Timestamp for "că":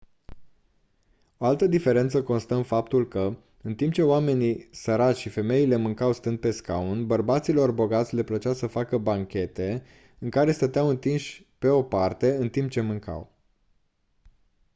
3.07-3.37